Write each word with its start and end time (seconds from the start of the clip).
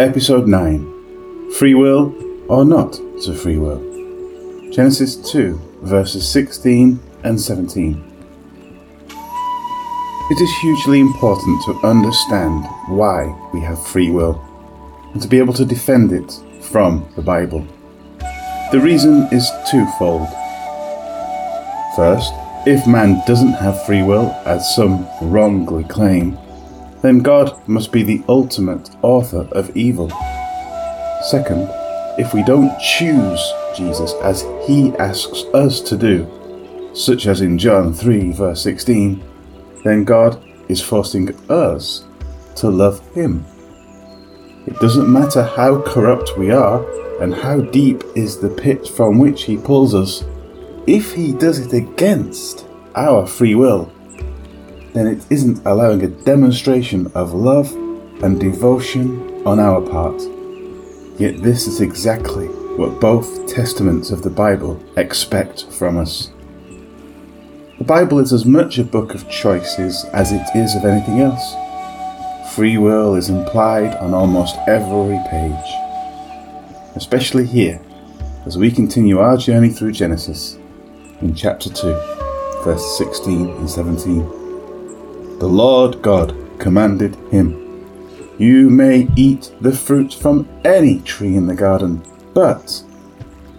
Episode 0.00 0.46
9 0.46 1.50
Free 1.54 1.74
Will 1.74 2.14
or 2.46 2.64
Not 2.64 2.92
to 3.24 3.34
Free 3.34 3.58
Will. 3.58 3.80
Genesis 4.70 5.16
2, 5.32 5.60
verses 5.82 6.28
16 6.28 7.00
and 7.24 7.40
17. 7.40 7.94
It 10.30 10.40
is 10.40 10.50
hugely 10.60 11.00
important 11.00 11.64
to 11.64 11.80
understand 11.84 12.64
why 12.86 13.26
we 13.52 13.60
have 13.62 13.84
free 13.88 14.10
will 14.10 14.40
and 15.14 15.20
to 15.20 15.26
be 15.26 15.38
able 15.38 15.54
to 15.54 15.64
defend 15.64 16.12
it 16.12 16.32
from 16.62 17.04
the 17.16 17.22
Bible. 17.22 17.66
The 18.70 18.78
reason 18.80 19.26
is 19.32 19.50
twofold. 19.68 20.28
First, 21.96 22.32
if 22.68 22.86
man 22.86 23.20
doesn't 23.26 23.54
have 23.54 23.84
free 23.84 24.04
will, 24.04 24.30
as 24.44 24.76
some 24.76 25.08
wrongly 25.20 25.82
claim, 25.82 26.38
then 27.02 27.18
God 27.18 27.66
must 27.68 27.92
be 27.92 28.02
the 28.02 28.22
ultimate 28.28 28.90
author 29.02 29.48
of 29.52 29.76
evil. 29.76 30.10
Second, 31.30 31.68
if 32.18 32.34
we 32.34 32.42
don't 32.42 32.76
choose 32.80 33.40
Jesus 33.76 34.12
as 34.22 34.42
he 34.66 34.92
asks 34.96 35.44
us 35.54 35.80
to 35.82 35.96
do, 35.96 36.26
such 36.94 37.26
as 37.26 37.40
in 37.40 37.58
John 37.58 37.94
3, 37.94 38.32
verse 38.32 38.62
16, 38.62 39.22
then 39.84 40.04
God 40.04 40.42
is 40.68 40.82
forcing 40.82 41.34
us 41.50 42.04
to 42.56 42.68
love 42.68 43.06
him. 43.14 43.44
It 44.66 44.78
doesn't 44.80 45.10
matter 45.10 45.44
how 45.44 45.80
corrupt 45.82 46.36
we 46.36 46.50
are 46.50 46.84
and 47.22 47.34
how 47.34 47.60
deep 47.60 48.02
is 48.14 48.38
the 48.38 48.48
pit 48.48 48.86
from 48.88 49.18
which 49.18 49.44
he 49.44 49.56
pulls 49.56 49.94
us, 49.94 50.24
if 50.86 51.12
he 51.12 51.32
does 51.32 51.58
it 51.58 51.72
against 51.72 52.66
our 52.94 53.26
free 53.26 53.54
will, 53.54 53.92
then 54.98 55.06
it 55.06 55.24
isn't 55.30 55.64
allowing 55.64 56.02
a 56.02 56.08
demonstration 56.08 57.06
of 57.14 57.32
love 57.32 57.72
and 58.24 58.40
devotion 58.40 59.46
on 59.46 59.60
our 59.60 59.80
part. 59.80 60.20
Yet 61.20 61.40
this 61.40 61.68
is 61.68 61.80
exactly 61.80 62.48
what 62.76 63.00
both 63.00 63.46
testaments 63.46 64.10
of 64.10 64.22
the 64.22 64.30
Bible 64.30 64.82
expect 64.96 65.70
from 65.70 65.98
us. 65.98 66.32
The 67.78 67.84
Bible 67.84 68.18
is 68.18 68.32
as 68.32 68.44
much 68.44 68.78
a 68.78 68.84
book 68.84 69.14
of 69.14 69.30
choices 69.30 70.04
as 70.06 70.32
it 70.32 70.42
is 70.56 70.74
of 70.74 70.84
anything 70.84 71.20
else. 71.20 71.54
Free 72.56 72.76
will 72.76 73.14
is 73.14 73.30
implied 73.30 73.94
on 73.98 74.14
almost 74.14 74.56
every 74.66 75.20
page, 75.30 75.70
especially 76.96 77.46
here 77.46 77.80
as 78.46 78.58
we 78.58 78.72
continue 78.72 79.20
our 79.20 79.36
journey 79.36 79.68
through 79.68 79.92
Genesis 79.92 80.58
in 81.20 81.36
chapter 81.36 81.70
2, 81.70 81.92
verse 82.64 82.98
16 82.98 83.48
and 83.48 83.70
17 83.70 84.47
the 85.38 85.46
Lord 85.46 86.02
God 86.02 86.34
commanded 86.58 87.14
him, 87.30 87.86
You 88.38 88.68
may 88.68 89.08
eat 89.14 89.52
the 89.60 89.72
fruit 89.72 90.12
from 90.12 90.48
any 90.64 91.00
tree 91.00 91.36
in 91.36 91.46
the 91.46 91.54
garden, 91.54 92.02
but 92.34 92.82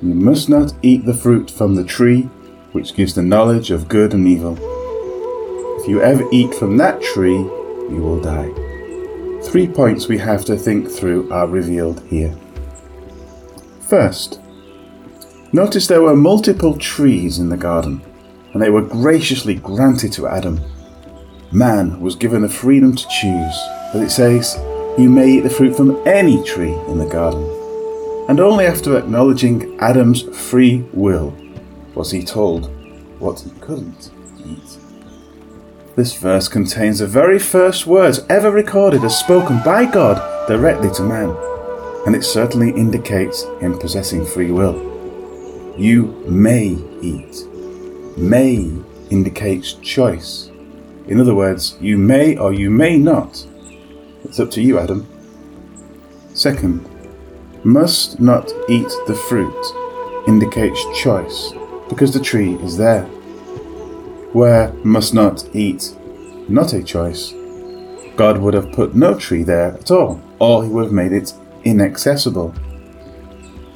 you 0.00 0.14
must 0.14 0.48
not 0.48 0.72
eat 0.82 1.04
the 1.04 1.14
fruit 1.14 1.50
from 1.50 1.74
the 1.74 1.84
tree 1.84 2.22
which 2.72 2.94
gives 2.94 3.14
the 3.14 3.22
knowledge 3.22 3.70
of 3.70 3.88
good 3.88 4.14
and 4.14 4.26
evil. 4.26 4.56
If 5.80 5.88
you 5.88 6.00
ever 6.00 6.24
eat 6.32 6.54
from 6.54 6.76
that 6.76 7.02
tree, 7.02 7.38
you 7.38 8.00
will 8.00 8.20
die. 8.20 8.50
Three 9.42 9.66
points 9.68 10.08
we 10.08 10.18
have 10.18 10.44
to 10.46 10.56
think 10.56 10.88
through 10.88 11.30
are 11.32 11.46
revealed 11.46 12.02
here. 12.04 12.36
First, 13.80 14.40
notice 15.52 15.86
there 15.86 16.02
were 16.02 16.16
multiple 16.16 16.76
trees 16.76 17.38
in 17.38 17.48
the 17.48 17.56
garden, 17.56 18.00
and 18.52 18.62
they 18.62 18.70
were 18.70 18.82
graciously 18.82 19.54
granted 19.56 20.12
to 20.14 20.26
Adam 20.26 20.60
man 21.54 22.00
was 22.00 22.16
given 22.16 22.42
the 22.42 22.48
freedom 22.48 22.94
to 22.94 23.08
choose, 23.08 23.56
as 23.94 24.02
it 24.02 24.10
says, 24.10 24.56
You 24.98 25.08
may 25.08 25.30
eat 25.30 25.40
the 25.40 25.50
fruit 25.50 25.76
from 25.76 26.02
any 26.06 26.42
tree 26.42 26.74
in 26.88 26.98
the 26.98 27.06
garden. 27.06 27.42
And 28.28 28.40
only 28.40 28.66
after 28.66 28.98
acknowledging 28.98 29.78
Adam's 29.80 30.22
free 30.22 30.84
will 30.92 31.36
was 31.94 32.10
he 32.10 32.24
told 32.24 32.70
what 33.20 33.40
he 33.40 33.50
couldn't 33.60 34.10
eat. 34.44 34.78
This 35.94 36.16
verse 36.16 36.48
contains 36.48 36.98
the 36.98 37.06
very 37.06 37.38
first 37.38 37.86
words 37.86 38.20
ever 38.28 38.50
recorded 38.50 39.04
as 39.04 39.16
spoken 39.16 39.62
by 39.64 39.84
God 39.84 40.48
directly 40.48 40.90
to 40.92 41.02
man, 41.02 41.36
and 42.06 42.16
it 42.16 42.24
certainly 42.24 42.70
indicates 42.70 43.44
him 43.60 43.78
possessing 43.78 44.26
free 44.26 44.50
will. 44.50 44.74
You 45.78 46.06
may 46.26 46.76
eat. 47.00 47.46
May 48.16 48.72
indicates 49.10 49.74
choice. 49.74 50.50
In 51.06 51.20
other 51.20 51.34
words, 51.34 51.76
you 51.80 51.98
may 51.98 52.36
or 52.36 52.52
you 52.52 52.70
may 52.70 52.96
not. 52.96 53.46
It's 54.24 54.40
up 54.40 54.50
to 54.52 54.62
you, 54.62 54.78
Adam. 54.78 55.06
Second, 56.32 56.88
must 57.62 58.20
not 58.20 58.52
eat 58.68 58.88
the 59.06 59.14
fruit 59.14 59.64
indicates 60.26 60.82
choice 60.98 61.52
because 61.88 62.12
the 62.12 62.20
tree 62.20 62.54
is 62.56 62.76
there. 62.76 63.04
Where 64.32 64.72
must 64.82 65.14
not 65.14 65.48
eat 65.54 65.94
not 66.48 66.72
a 66.72 66.82
choice, 66.82 67.32
God 68.16 68.38
would 68.38 68.54
have 68.54 68.72
put 68.72 68.94
no 68.94 69.18
tree 69.18 69.42
there 69.42 69.74
at 69.74 69.90
all, 69.90 70.22
or 70.38 70.64
he 70.64 70.70
would 70.70 70.84
have 70.84 70.92
made 70.92 71.12
it 71.12 71.32
inaccessible. 71.64 72.54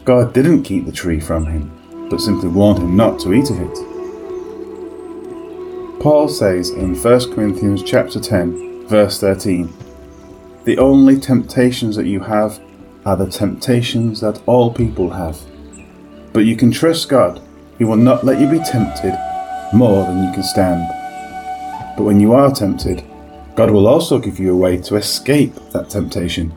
God 0.04 0.32
didn't 0.32 0.62
keep 0.62 0.86
the 0.86 0.92
tree 0.92 1.20
from 1.20 1.46
him, 1.46 2.08
but 2.10 2.20
simply 2.20 2.48
warned 2.48 2.80
him 2.80 2.96
not 2.96 3.18
to 3.20 3.32
eat 3.32 3.50
of 3.50 3.60
it. 3.60 3.87
Paul 6.00 6.28
says 6.28 6.70
in 6.70 6.94
1 6.94 7.34
Corinthians 7.34 7.82
chapter 7.82 8.20
10, 8.20 8.86
verse 8.86 9.18
13, 9.18 9.72
The 10.62 10.78
only 10.78 11.18
temptations 11.18 11.96
that 11.96 12.06
you 12.06 12.20
have 12.20 12.60
are 13.04 13.16
the 13.16 13.26
temptations 13.26 14.20
that 14.20 14.40
all 14.46 14.72
people 14.72 15.10
have. 15.10 15.36
But 16.32 16.44
you 16.44 16.54
can 16.54 16.70
trust 16.70 17.08
God. 17.08 17.42
He 17.78 17.84
will 17.84 17.96
not 17.96 18.24
let 18.24 18.40
you 18.40 18.48
be 18.48 18.64
tempted 18.64 19.12
more 19.72 20.04
than 20.04 20.22
you 20.22 20.32
can 20.32 20.44
stand. 20.44 20.86
But 21.96 22.04
when 22.04 22.20
you 22.20 22.32
are 22.32 22.52
tempted, 22.52 23.02
God 23.56 23.72
will 23.72 23.88
also 23.88 24.20
give 24.20 24.38
you 24.38 24.52
a 24.52 24.56
way 24.56 24.76
to 24.82 24.94
escape 24.94 25.56
that 25.72 25.90
temptation. 25.90 26.56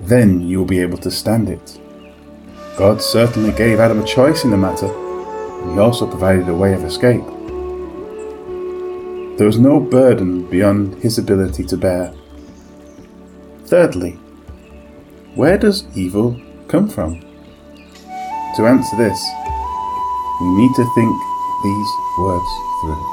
Then 0.00 0.40
you 0.40 0.58
will 0.58 0.66
be 0.66 0.80
able 0.80 0.98
to 0.98 1.10
stand 1.12 1.48
it. 1.48 1.80
God 2.76 3.00
certainly 3.00 3.52
gave 3.52 3.78
Adam 3.78 4.00
a 4.00 4.04
choice 4.04 4.42
in 4.42 4.50
the 4.50 4.56
matter. 4.56 4.88
He 5.72 5.78
also 5.78 6.04
provided 6.04 6.48
a 6.48 6.54
way 6.54 6.74
of 6.74 6.82
escape. 6.82 7.22
There 9.36 9.46
was 9.46 9.58
no 9.58 9.80
burden 9.80 10.48
beyond 10.48 10.94
his 11.02 11.18
ability 11.18 11.64
to 11.64 11.76
bear. 11.76 12.10
Thirdly, 13.66 14.12
where 15.34 15.58
does 15.58 15.84
evil 15.94 16.40
come 16.68 16.88
from? 16.88 17.20
To 18.56 18.66
answer 18.66 18.96
this, 18.96 19.22
we 20.40 20.48
need 20.56 20.74
to 20.76 20.90
think 20.94 21.14
these 21.62 21.92
words 22.18 22.50
through. 22.80 23.04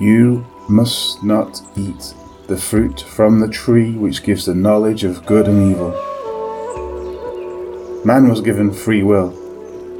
You 0.00 0.46
must 0.70 1.22
not 1.22 1.60
eat 1.76 2.14
the 2.46 2.56
fruit 2.56 3.00
from 3.00 3.40
the 3.40 3.48
tree 3.48 3.92
which 3.98 4.22
gives 4.22 4.46
the 4.46 4.54
knowledge 4.54 5.04
of 5.04 5.26
good 5.26 5.46
and 5.46 5.72
evil. 5.72 5.90
Man 8.02 8.30
was 8.30 8.40
given 8.40 8.72
free 8.72 9.02
will. 9.02 9.28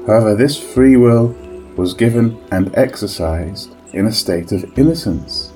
However, 0.06 0.34
this 0.34 0.58
free 0.58 0.97
will 0.97 1.36
was 1.76 1.92
given 1.92 2.42
and 2.50 2.74
exercised 2.74 3.74
in 3.94 4.06
a 4.06 4.12
state 4.12 4.52
of 4.52 4.78
innocence. 4.78 5.52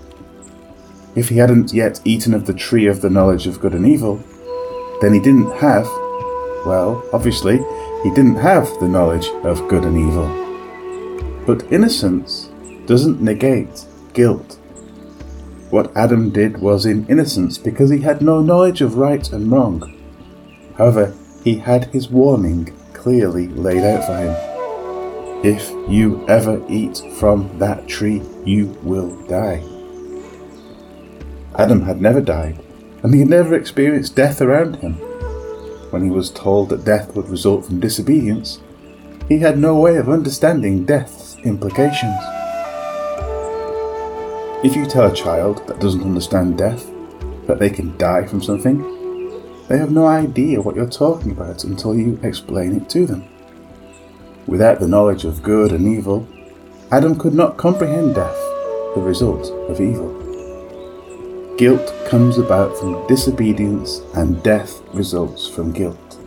If 1.14 1.28
he 1.28 1.38
hadn't 1.38 1.72
yet 1.72 2.00
eaten 2.04 2.32
of 2.32 2.46
the 2.46 2.54
tree 2.54 2.86
of 2.86 3.00
the 3.00 3.10
knowledge 3.10 3.46
of 3.46 3.60
good 3.60 3.74
and 3.74 3.86
evil, 3.86 4.22
then 5.00 5.12
he 5.12 5.20
didn't 5.20 5.50
have, 5.56 5.84
well, 6.64 7.04
obviously, 7.12 7.58
he 8.02 8.10
didn't 8.10 8.36
have 8.36 8.66
the 8.78 8.88
knowledge 8.88 9.28
of 9.42 9.68
good 9.68 9.84
and 9.84 9.96
evil. 9.98 10.28
But 11.46 11.72
innocence 11.72 12.50
doesn't 12.86 13.20
negate 13.20 13.84
guilt. 14.12 14.58
What 15.70 15.94
Adam 15.96 16.30
did 16.30 16.58
was 16.58 16.86
in 16.86 17.06
innocence 17.08 17.58
because 17.58 17.90
he 17.90 18.00
had 18.00 18.22
no 18.22 18.40
knowledge 18.40 18.80
of 18.80 18.96
right 18.96 19.30
and 19.32 19.50
wrong. 19.50 19.94
However, 20.76 21.14
he 21.42 21.56
had 21.58 21.86
his 21.86 22.08
warning 22.08 22.72
clearly 22.92 23.48
laid 23.48 23.82
out 23.82 24.04
for 24.04 24.16
him. 24.16 24.57
If 25.44 25.70
you 25.88 26.26
ever 26.26 26.60
eat 26.68 27.00
from 27.14 27.60
that 27.60 27.86
tree, 27.86 28.22
you 28.44 28.76
will 28.82 29.14
die. 29.28 29.62
Adam 31.54 31.82
had 31.82 32.00
never 32.00 32.20
died, 32.20 32.58
and 33.04 33.14
he 33.14 33.20
had 33.20 33.28
never 33.28 33.54
experienced 33.54 34.16
death 34.16 34.40
around 34.40 34.76
him. 34.76 34.94
When 35.90 36.02
he 36.02 36.10
was 36.10 36.30
told 36.30 36.70
that 36.70 36.84
death 36.84 37.14
would 37.14 37.28
result 37.28 37.66
from 37.66 37.78
disobedience, 37.78 38.60
he 39.28 39.38
had 39.38 39.58
no 39.58 39.76
way 39.76 39.96
of 39.98 40.08
understanding 40.08 40.84
death's 40.84 41.36
implications. 41.44 42.18
If 44.64 44.74
you 44.74 44.86
tell 44.86 45.06
a 45.06 45.14
child 45.14 45.64
that 45.68 45.78
doesn't 45.78 46.02
understand 46.02 46.58
death 46.58 46.90
that 47.46 47.60
they 47.60 47.70
can 47.70 47.96
die 47.96 48.26
from 48.26 48.42
something, 48.42 48.82
they 49.68 49.78
have 49.78 49.92
no 49.92 50.04
idea 50.04 50.60
what 50.60 50.74
you're 50.74 50.90
talking 50.90 51.30
about 51.30 51.62
until 51.62 51.94
you 51.94 52.18
explain 52.24 52.74
it 52.74 52.90
to 52.90 53.06
them. 53.06 53.28
Without 54.48 54.80
the 54.80 54.88
knowledge 54.88 55.26
of 55.26 55.42
good 55.42 55.72
and 55.72 55.86
evil, 55.86 56.26
Adam 56.90 57.18
could 57.18 57.34
not 57.34 57.58
comprehend 57.58 58.14
death, 58.14 58.34
the 58.94 59.02
result 59.02 59.50
of 59.68 59.78
evil. 59.78 60.08
Guilt 61.58 61.92
comes 62.06 62.38
about 62.38 62.74
from 62.78 63.06
disobedience, 63.06 64.00
and 64.14 64.42
death 64.42 64.80
results 64.94 65.46
from 65.46 65.70
guilt. 65.70 66.18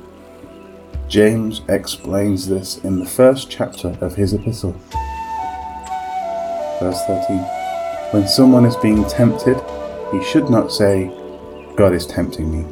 James 1.08 1.62
explains 1.68 2.48
this 2.48 2.78
in 2.84 3.00
the 3.00 3.08
first 3.08 3.50
chapter 3.50 3.98
of 4.02 4.16
his 4.16 4.34
epistle. 4.34 4.74
Verse 6.80 7.02
13 7.08 7.40
When 8.12 8.28
someone 8.28 8.66
is 8.66 8.76
being 8.76 9.04
tempted, 9.06 9.60
he 10.12 10.24
should 10.24 10.48
not 10.48 10.72
say, 10.72 11.08
God 11.76 11.92
is 11.92 12.06
tempting 12.06 12.52
me. 12.52 12.68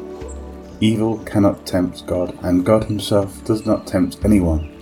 Evil 0.79 1.17
cannot 1.25 1.65
tempt 1.65 2.05
God, 2.05 2.37
and 2.43 2.63
God 2.63 2.83
Himself 2.83 3.43
does 3.45 3.65
not 3.65 3.87
tempt 3.87 4.19
anyone. 4.23 4.78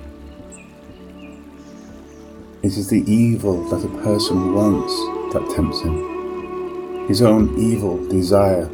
It 2.68 2.76
is 2.76 2.90
the 2.90 3.10
evil 3.10 3.64
that 3.70 3.86
a 3.86 4.04
person 4.04 4.54
wants 4.54 4.94
that 5.32 5.56
tempts 5.56 5.80
him. 5.80 7.08
His 7.08 7.22
own 7.22 7.58
evil 7.58 8.06
desire 8.10 8.66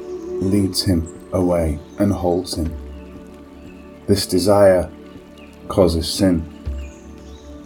leads 0.41 0.81
him 0.81 1.07
away 1.31 1.77
and 1.99 2.11
holds 2.11 2.55
him. 2.55 2.75
This 4.07 4.25
desire 4.25 4.89
causes 5.67 6.11
sin. 6.11 6.43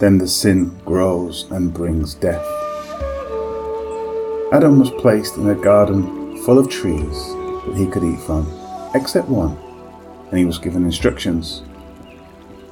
Then 0.00 0.18
the 0.18 0.28
sin 0.28 0.78
grows 0.84 1.50
and 1.50 1.72
brings 1.72 2.12
death. 2.12 2.46
Adam 4.52 4.80
was 4.80 4.90
placed 5.00 5.38
in 5.38 5.48
a 5.48 5.54
garden 5.54 6.42
full 6.42 6.58
of 6.58 6.68
trees 6.68 7.16
that 7.64 7.74
he 7.74 7.86
could 7.86 8.04
eat 8.04 8.20
from 8.20 8.46
except 8.94 9.28
one, 9.28 9.56
and 10.28 10.38
he 10.38 10.44
was 10.44 10.58
given 10.58 10.84
instructions. 10.84 11.60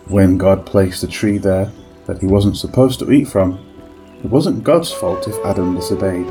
When 0.08 0.37
God 0.37 0.67
placed 0.67 1.03
a 1.05 1.08
tree 1.08 1.38
there 1.38 1.73
that 2.06 2.20
he 2.20 2.26
wasn't 2.26 2.56
supposed 2.56 2.99
to 3.00 3.11
eat 3.12 3.29
from, 3.29 3.58
it 4.23 4.31
wasn't 4.31 4.64
God's 4.64 4.91
fault 4.91 5.29
if 5.29 5.37
Adam 5.44 5.75
disobeyed. 5.75 6.26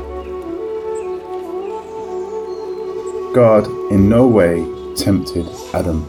God 3.34 3.66
in 3.92 4.08
no 4.08 4.26
way 4.26 4.66
tempted 4.94 5.46
Adam. 5.74 6.06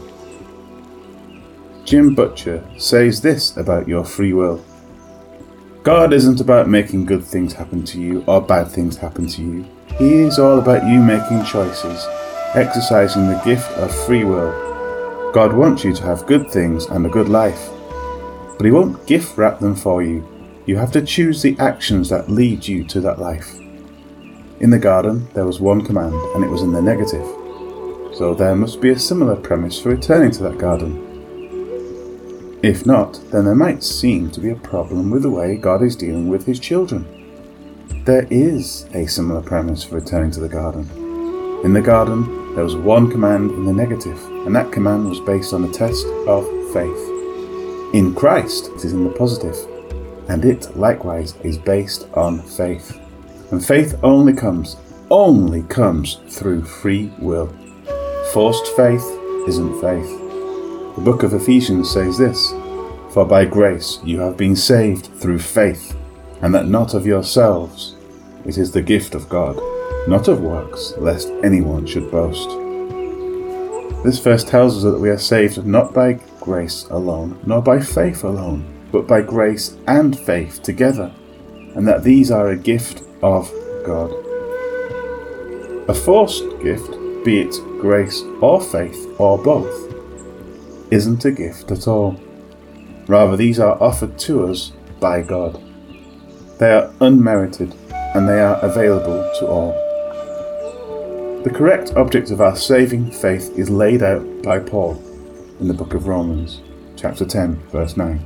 Jim 1.84 2.14
Butcher 2.14 2.64
says 2.76 3.20
this 3.20 3.56
about 3.56 3.88
your 3.88 4.04
free 4.04 4.32
will 4.32 4.64
God 5.82 6.12
isn't 6.12 6.40
about 6.40 6.68
making 6.68 7.06
good 7.06 7.24
things 7.24 7.52
happen 7.54 7.84
to 7.84 8.00
you 8.00 8.22
or 8.26 8.42
bad 8.42 8.68
things 8.68 8.96
happen 8.96 9.26
to 9.28 9.42
you. 9.42 9.66
He 9.96 10.14
is 10.14 10.38
all 10.38 10.58
about 10.58 10.86
you 10.86 11.00
making 11.00 11.44
choices 11.44 12.06
exercising 12.54 13.28
the 13.28 13.40
gift 13.44 13.70
of 13.72 13.94
free 14.06 14.24
will. 14.24 14.52
God 15.32 15.52
wants 15.52 15.84
you 15.84 15.94
to 15.94 16.02
have 16.02 16.26
good 16.26 16.50
things 16.50 16.86
and 16.86 17.04
a 17.04 17.08
good 17.08 17.28
life, 17.28 17.70
but 18.58 18.66
He 18.66 18.72
won't 18.72 19.06
gift 19.06 19.38
wrap 19.38 19.60
them 19.60 19.74
for 19.74 20.02
you. 20.02 20.26
You 20.66 20.76
have 20.76 20.92
to 20.92 21.00
choose 21.00 21.40
the 21.40 21.56
actions 21.58 22.10
that 22.10 22.28
lead 22.28 22.68
you 22.68 22.84
to 22.84 23.00
that 23.00 23.18
life. 23.18 23.58
In 24.60 24.68
the 24.68 24.78
garden, 24.78 25.28
there 25.32 25.46
was 25.46 25.60
one 25.60 25.82
command, 25.82 26.12
and 26.34 26.44
it 26.44 26.50
was 26.50 26.62
in 26.62 26.72
the 26.72 26.82
negative. 26.82 27.24
So 28.14 28.34
there 28.34 28.56
must 28.56 28.80
be 28.80 28.90
a 28.90 28.98
similar 28.98 29.36
premise 29.36 29.80
for 29.80 29.90
returning 29.90 30.32
to 30.32 30.42
that 30.42 30.58
garden. 30.58 31.04
If 32.62 32.84
not, 32.84 33.20
then 33.30 33.44
there 33.44 33.54
might 33.54 33.84
seem 33.84 34.32
to 34.32 34.40
be 34.40 34.50
a 34.50 34.56
problem 34.56 35.10
with 35.10 35.22
the 35.22 35.30
way 35.30 35.54
God 35.56 35.80
is 35.80 35.94
dealing 35.94 36.28
with 36.28 36.44
His 36.44 36.58
children. 36.58 37.06
There 38.04 38.26
is 38.30 38.88
a 38.94 39.06
similar 39.06 39.42
premise 39.42 39.84
for 39.84 39.94
returning 39.94 40.32
to 40.32 40.40
the 40.40 40.48
garden. 40.48 40.90
In 41.64 41.72
the 41.72 41.80
garden, 41.80 42.54
there 42.56 42.64
was 42.64 42.74
one 42.74 43.10
command 43.10 43.52
in 43.52 43.64
the 43.64 43.72
negative, 43.72 44.20
and 44.44 44.56
that 44.56 44.72
command 44.72 45.08
was 45.08 45.20
based 45.20 45.54
on 45.54 45.64
a 45.64 45.72
test 45.72 46.06
of 46.26 46.44
faith. 46.72 47.17
In 47.94 48.14
Christ, 48.14 48.70
it 48.76 48.84
is 48.84 48.92
in 48.92 49.04
the 49.04 49.10
positive, 49.10 49.56
and 50.28 50.44
it 50.44 50.76
likewise 50.76 51.34
is 51.42 51.58
based 51.58 52.08
on 52.14 52.42
faith. 52.42 53.00
And 53.50 53.64
faith 53.64 53.98
only 54.02 54.32
comes, 54.32 54.76
only 55.10 55.62
comes 55.62 56.20
through 56.28 56.64
free 56.64 57.12
will. 57.18 57.54
Forced 58.32 58.66
faith 58.76 59.04
isn't 59.48 59.80
faith. 59.80 60.08
The 60.96 61.02
book 61.04 61.22
of 61.22 61.34
Ephesians 61.34 61.90
says 61.90 62.18
this 62.18 62.50
For 63.12 63.24
by 63.24 63.44
grace 63.44 63.98
you 64.04 64.20
have 64.20 64.36
been 64.36 64.56
saved 64.56 65.06
through 65.18 65.38
faith, 65.38 65.96
and 66.42 66.54
that 66.54 66.68
not 66.68 66.94
of 66.94 67.06
yourselves, 67.06 67.96
it 68.44 68.58
is 68.58 68.72
the 68.72 68.82
gift 68.82 69.14
of 69.14 69.28
God 69.28 69.58
not 70.08 70.26
of 70.26 70.40
works, 70.40 70.94
lest 70.96 71.28
anyone 71.44 71.84
should 71.84 72.10
boast. 72.10 72.48
This 74.02 74.18
verse 74.18 74.42
tells 74.42 74.78
us 74.78 74.82
that 74.84 74.98
we 74.98 75.10
are 75.10 75.18
saved 75.18 75.66
not 75.66 75.92
by 75.92 76.14
grace 76.40 76.84
alone, 76.90 77.38
nor 77.46 77.62
by 77.62 77.80
faith 77.80 78.24
alone, 78.24 78.64
but 78.92 79.06
by 79.06 79.20
grace 79.20 79.76
and 79.86 80.18
faith 80.18 80.62
together, 80.62 81.12
and 81.74 81.86
that 81.86 82.02
these 82.02 82.30
are 82.30 82.48
a 82.48 82.56
gift 82.56 83.02
of 83.22 83.52
God. 83.84 84.12
A 85.88 85.94
forced 85.94 86.44
gift, 86.62 86.90
be 87.24 87.40
it 87.40 87.54
grace 87.80 88.22
or 88.40 88.60
faith 88.60 89.14
or 89.18 89.38
both, 89.38 89.94
isn't 90.90 91.24
a 91.24 91.32
gift 91.32 91.70
at 91.70 91.86
all. 91.86 92.18
Rather, 93.06 93.36
these 93.36 93.58
are 93.58 93.82
offered 93.82 94.18
to 94.18 94.46
us 94.46 94.72
by 95.00 95.22
God. 95.22 95.62
They 96.58 96.72
are 96.72 96.92
unmerited 97.00 97.74
and 97.90 98.28
they 98.28 98.40
are 98.40 98.56
available 98.56 99.30
to 99.38 99.46
all. 99.46 99.72
The 101.44 101.50
correct 101.54 101.94
object 101.94 102.30
of 102.30 102.40
our 102.40 102.56
saving 102.56 103.10
faith 103.12 103.56
is 103.56 103.70
laid 103.70 104.02
out 104.02 104.42
by 104.42 104.58
Paul 104.58 105.02
in 105.60 105.68
the 105.68 105.74
book 105.74 105.94
of 105.94 106.06
Romans, 106.06 106.60
chapter 106.96 107.24
10, 107.24 107.56
verse 107.68 107.96
9. 107.96 108.24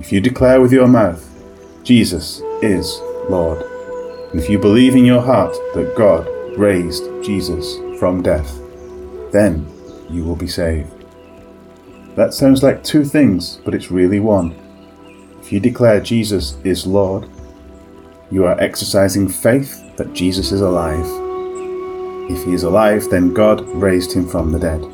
If 0.00 0.12
you 0.12 0.20
declare 0.20 0.60
with 0.60 0.72
your 0.72 0.86
mouth, 0.86 1.24
Jesus 1.82 2.40
is 2.62 3.00
Lord, 3.28 3.62
and 4.30 4.40
if 4.40 4.48
you 4.48 4.58
believe 4.58 4.94
in 4.94 5.04
your 5.04 5.20
heart 5.20 5.54
that 5.74 5.94
God 5.96 6.26
raised 6.58 7.04
Jesus 7.24 7.76
from 7.98 8.22
death, 8.22 8.58
then 9.32 9.66
you 10.08 10.24
will 10.24 10.36
be 10.36 10.46
saved. 10.46 10.92
That 12.14 12.34
sounds 12.34 12.62
like 12.62 12.82
two 12.82 13.04
things, 13.04 13.60
but 13.64 13.74
it's 13.74 13.90
really 13.90 14.20
one. 14.20 14.54
If 15.40 15.52
you 15.52 15.60
declare 15.60 16.00
Jesus 16.00 16.56
is 16.64 16.86
Lord, 16.86 17.28
you 18.30 18.44
are 18.44 18.60
exercising 18.60 19.28
faith 19.28 19.96
that 19.96 20.12
Jesus 20.12 20.52
is 20.52 20.60
alive 20.60 21.06
if 22.28 22.44
he 22.44 22.54
is 22.54 22.64
alive, 22.64 23.08
then 23.08 23.32
God 23.32 23.60
raised 23.68 24.12
him 24.12 24.28
from 24.28 24.50
the 24.50 24.58
dead. 24.58 24.84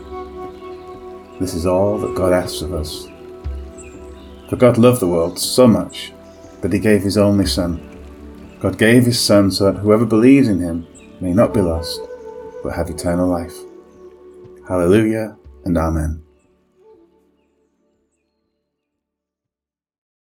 This 1.43 1.55
is 1.55 1.67
all 1.67 1.99
that 1.99 2.15
God 2.15 2.33
asks 2.33 2.63
of 2.63 2.73
us. 2.73 3.09
For 4.49 4.55
God 4.55 4.79
loved 4.79 5.01
the 5.01 5.09
world 5.09 5.41
so 5.41 5.67
much 5.67 6.13
that 6.61 6.73
he 6.73 6.79
gave 6.79 7.03
his 7.03 7.19
only 7.19 7.47
Son. 7.47 7.83
God 8.61 8.79
gave 8.79 9.07
his 9.07 9.21
Son 9.21 9.51
so 9.51 9.65
that 9.73 9.81
whoever 9.81 10.07
believes 10.07 10.47
in 10.47 10.61
him 10.61 10.87
may 11.21 11.33
not 11.33 11.53
be 11.53 11.61
lost, 11.61 12.01
but 12.63 12.77
have 12.77 12.91
eternal 12.91 13.29
life. 13.29 13.57
Hallelujah 14.69 15.37
and 15.65 15.77
Amen. 15.77 16.22